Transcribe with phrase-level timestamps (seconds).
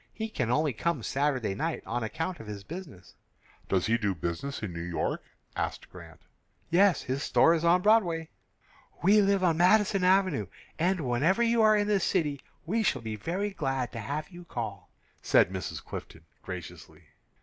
[0.15, 3.13] "He can only come Saturday night on account of his business."
[3.69, 5.23] "Does he do business in New York?"
[5.55, 6.21] asked Grant.
[6.71, 8.29] "Yes; his store is on Broadway."
[9.03, 10.47] "We live on Madison Avenue,
[10.79, 14.43] and whenever you are in the city we shall be very glad to have you
[14.43, 14.89] call,"
[15.21, 15.85] said Mrs.
[15.85, 17.03] Clifton, graciously.